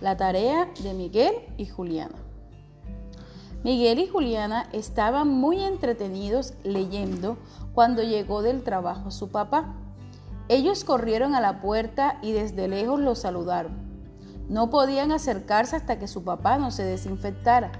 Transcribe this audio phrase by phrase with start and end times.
[0.00, 2.16] la tarea de Miguel y Juliana.
[3.64, 7.36] Miguel y Juliana estaban muy entretenidos leyendo
[7.74, 9.74] cuando llegó del trabajo su papá.
[10.48, 13.72] Ellos corrieron a la puerta y desde lejos lo saludaron.
[14.48, 17.72] No podían acercarse hasta que su papá no se desinfectara.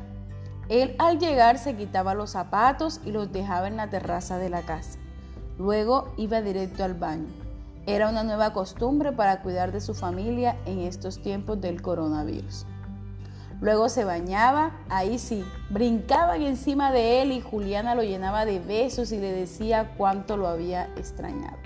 [0.68, 4.62] Él al llegar se quitaba los zapatos y los dejaba en la terraza de la
[4.62, 4.98] casa.
[5.58, 7.45] Luego iba directo al baño.
[7.86, 12.66] Era una nueva costumbre para cuidar de su familia en estos tiempos del coronavirus.
[13.60, 19.12] Luego se bañaba, ahí sí, brincaban encima de él y Juliana lo llenaba de besos
[19.12, 21.56] y le decía cuánto lo había extrañado.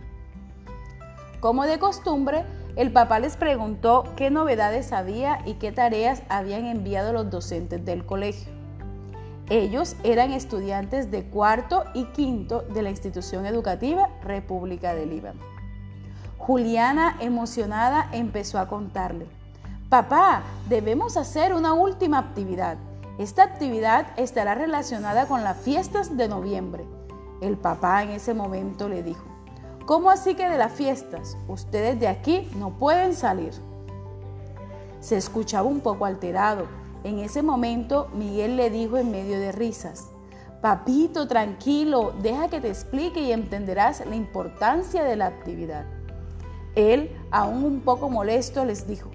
[1.41, 2.45] Como de costumbre,
[2.77, 8.05] el papá les preguntó qué novedades había y qué tareas habían enviado los docentes del
[8.05, 8.53] colegio.
[9.49, 15.60] Ellos eran estudiantes de cuarto y quinto de la institución educativa República del Líbano.
[16.41, 19.27] Juliana, emocionada, empezó a contarle.
[19.91, 22.79] Papá, debemos hacer una última actividad.
[23.19, 26.87] Esta actividad estará relacionada con las fiestas de noviembre.
[27.43, 29.23] El papá en ese momento le dijo,
[29.85, 31.37] ¿cómo así que de las fiestas?
[31.47, 33.53] Ustedes de aquí no pueden salir.
[35.01, 36.67] Se escuchaba un poco alterado.
[37.05, 40.09] En ese momento Miguel le dijo en medio de risas,
[40.63, 45.85] Papito, tranquilo, deja que te explique y entenderás la importancia de la actividad.
[46.81, 49.11] Él, aún un poco molesto, les dijo,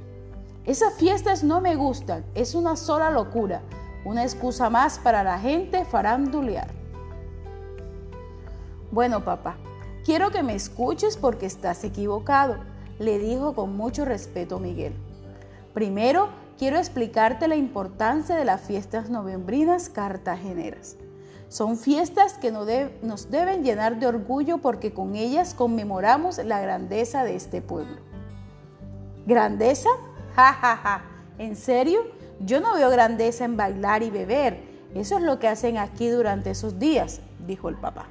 [0.65, 3.61] esas fiestas no me gustan, es una sola locura,
[4.03, 6.69] una excusa más para la gente farandulear.
[8.91, 9.57] Bueno, papá,
[10.03, 12.57] quiero que me escuches porque estás equivocado,
[12.97, 14.93] le dijo con mucho respeto Miguel.
[15.73, 20.97] Primero, quiero explicarte la importancia de las fiestas novembrinas cartageneras.
[21.55, 27.37] Son fiestas que nos deben llenar de orgullo porque con ellas conmemoramos la grandeza de
[27.37, 28.01] este pueblo.
[29.25, 29.87] ¿Grandeza?
[30.35, 31.05] Ja, ja, ja.
[31.37, 32.01] ¿En serio?
[32.41, 34.59] Yo no veo grandeza en bailar y beber.
[34.95, 38.07] Eso es lo que hacen aquí durante esos días, dijo el papá.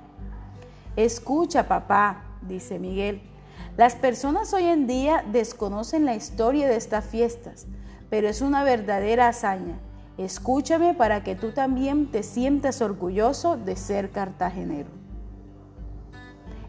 [0.96, 3.20] Escucha, papá, dice Miguel.
[3.76, 7.66] Las personas hoy en día desconocen la historia de estas fiestas,
[8.08, 9.78] pero es una verdadera hazaña.
[10.16, 14.88] Escúchame para que tú también te sientas orgulloso de ser cartagenero.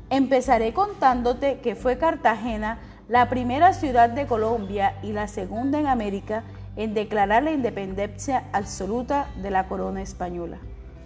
[0.09, 6.43] Empezaré contándote que fue Cartagena la primera ciudad de Colombia y la segunda en América
[6.75, 10.57] en declarar la independencia absoluta de la corona española.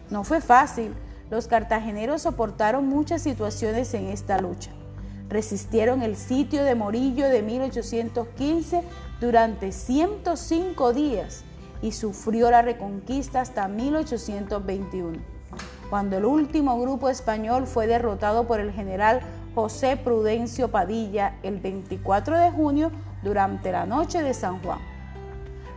[0.09, 0.93] No fue fácil,
[1.29, 4.71] los cartageneros soportaron muchas situaciones en esta lucha.
[5.27, 8.81] Resistieron el sitio de Morillo de 1815
[9.19, 11.43] durante 105 días
[11.81, 15.17] y sufrió la reconquista hasta 1821,
[15.89, 19.21] cuando el último grupo español fue derrotado por el general
[19.55, 22.91] José Prudencio Padilla el 24 de junio
[23.23, 24.79] durante la noche de San Juan.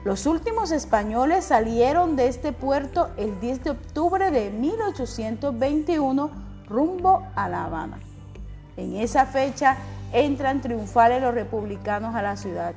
[0.05, 6.31] Los últimos españoles salieron de este puerto el 10 de octubre de 1821
[6.69, 8.01] rumbo a La Habana.
[8.77, 9.77] En esa fecha
[10.13, 12.75] entran triunfales los republicanos a la ciudad.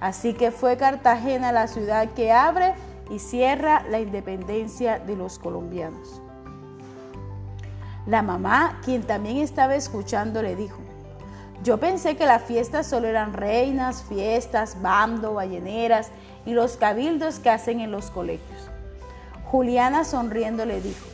[0.00, 2.74] Así que fue Cartagena la ciudad que abre
[3.10, 6.22] y cierra la independencia de los colombianos.
[8.06, 10.78] La mamá, quien también estaba escuchando, le dijo,
[11.62, 16.10] yo pensé que las fiestas solo eran reinas, fiestas, bando, balleneras
[16.46, 18.70] y los cabildos que hacen en los colegios.
[19.44, 21.04] Juliana sonriendo le dijo,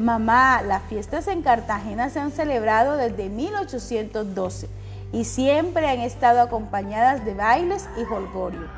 [0.00, 4.68] mamá, las fiestas en Cartagena se han celebrado desde 1812
[5.14, 8.68] y siempre han estado acompañadas de bailes y holgorio.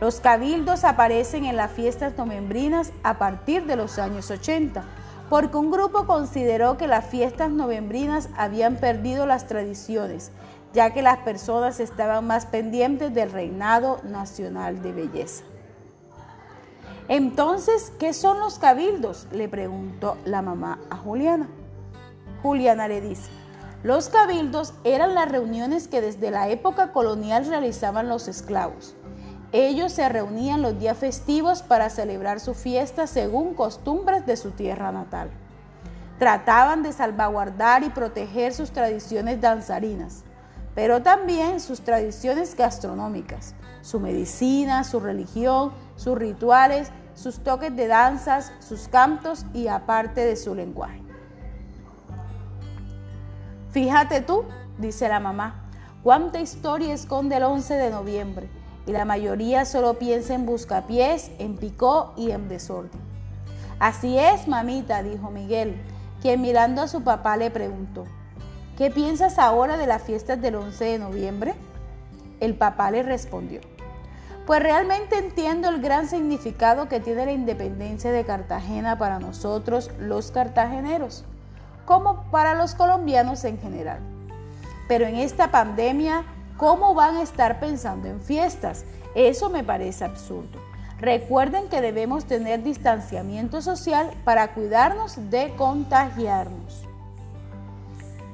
[0.00, 4.84] Los cabildos aparecen en las fiestas novembrinas a partir de los años 80
[5.28, 10.30] porque un grupo consideró que las fiestas novembrinas habían perdido las tradiciones,
[10.74, 15.42] ya que las personas estaban más pendientes del reinado nacional de belleza.
[17.08, 19.26] Entonces, ¿qué son los cabildos?
[19.32, 21.48] le preguntó la mamá a Juliana.
[22.42, 23.30] Juliana le dice,
[23.82, 28.94] los cabildos eran las reuniones que desde la época colonial realizaban los esclavos.
[29.50, 34.92] Ellos se reunían los días festivos para celebrar su fiesta según costumbres de su tierra
[34.92, 35.30] natal.
[36.18, 40.22] Trataban de salvaguardar y proteger sus tradiciones danzarinas,
[40.76, 48.52] pero también sus tradiciones gastronómicas, su medicina, su religión, sus rituales, sus toques de danzas,
[48.60, 51.02] sus cantos y aparte de su lenguaje.
[53.72, 54.44] Fíjate tú,
[54.76, 55.64] dice la mamá,
[56.02, 58.48] cuánta historia esconde el 11 de noviembre
[58.86, 63.00] y la mayoría solo piensa en buscapiés, en picó y en desorden.
[63.78, 65.80] Así es, mamita, dijo Miguel,
[66.20, 68.04] quien mirando a su papá le preguntó,
[68.76, 71.54] ¿qué piensas ahora de las fiestas del 11 de noviembre?
[72.40, 73.60] El papá le respondió,
[74.44, 80.30] Pues realmente entiendo el gran significado que tiene la independencia de Cartagena para nosotros los
[80.30, 81.24] cartageneros,
[81.84, 83.98] como para los colombianos en general.
[84.88, 86.24] Pero en esta pandemia,
[86.56, 88.84] ¿cómo van a estar pensando en fiestas?
[89.14, 90.60] Eso me parece absurdo.
[90.98, 96.86] Recuerden que debemos tener distanciamiento social para cuidarnos de contagiarnos.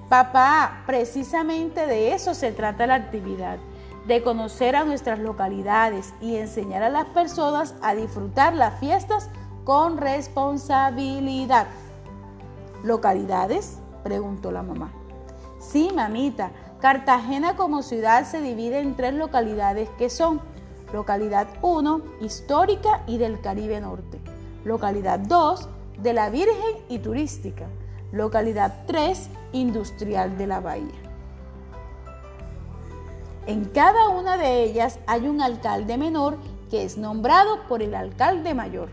[0.08, 3.58] Papá, precisamente de eso se trata la actividad,
[4.06, 9.28] de conocer a nuestras localidades y enseñar a las personas a disfrutar las fiestas
[9.64, 11.66] con responsabilidad.
[12.82, 13.78] ¿Localidades?
[14.02, 14.92] preguntó la mamá.
[15.60, 20.40] Sí, mamita, Cartagena como ciudad se divide en tres localidades que son
[20.92, 24.20] Localidad 1, histórica y del Caribe Norte.
[24.64, 25.68] Localidad 2,
[26.02, 27.66] de la Virgen y turística.
[28.12, 30.94] Localidad 3, industrial de la Bahía.
[33.46, 36.36] En cada una de ellas hay un alcalde menor
[36.70, 38.90] que es nombrado por el alcalde mayor.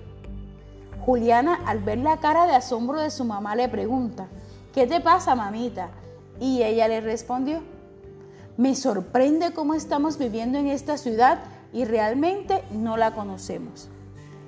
[1.06, 4.26] Juliana, al ver la cara de asombro de su mamá, le pregunta,
[4.74, 5.90] ¿qué te pasa, mamita?
[6.40, 7.62] Y ella le respondió,
[8.58, 11.44] me sorprende cómo estamos viviendo en esta ciudad
[11.74, 13.88] y realmente no la conocemos.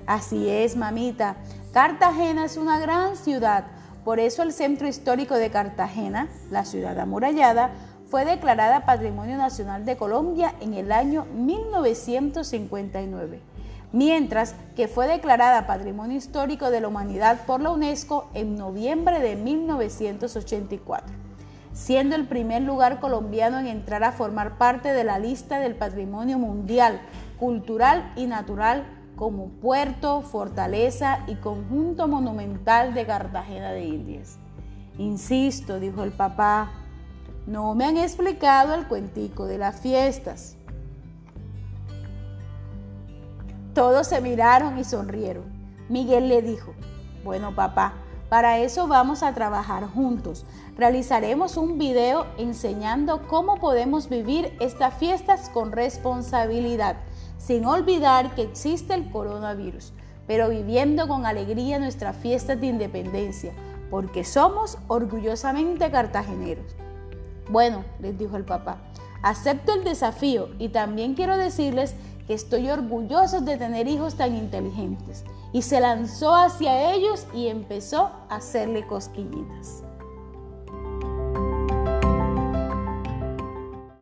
[0.07, 1.35] Así es, mamita.
[1.73, 3.65] Cartagena es una gran ciudad.
[4.03, 7.69] Por eso el centro histórico de Cartagena, la ciudad amurallada,
[8.09, 13.41] fue declarada Patrimonio Nacional de Colombia en el año 1959,
[13.91, 19.35] mientras que fue declarada Patrimonio Histórico de la Humanidad por la UNESCO en noviembre de
[19.35, 21.27] 1984
[21.77, 26.39] siendo el primer lugar colombiano en entrar a formar parte de la lista del patrimonio
[26.39, 26.99] mundial,
[27.37, 34.39] cultural y natural como puerto, fortaleza y conjunto monumental de Cartagena de Indias.
[34.97, 36.71] Insisto, dijo el papá,
[37.45, 40.57] no me han explicado el cuentico de las fiestas.
[43.77, 45.43] Todos se miraron y sonrieron.
[45.87, 46.73] Miguel le dijo,
[47.23, 47.93] bueno papá,
[48.27, 50.47] para eso vamos a trabajar juntos.
[50.75, 56.97] Realizaremos un video enseñando cómo podemos vivir estas fiestas con responsabilidad,
[57.37, 59.93] sin olvidar que existe el coronavirus,
[60.25, 63.53] pero viviendo con alegría nuestras fiestas de independencia,
[63.91, 66.75] porque somos orgullosamente cartageneros.
[67.51, 68.79] Bueno, les dijo el papá,
[69.21, 71.93] acepto el desafío y también quiero decirles
[72.27, 78.11] que estoy orgulloso de tener hijos tan inteligentes y se lanzó hacia ellos y empezó
[78.29, 79.86] a hacerle cosquillitas.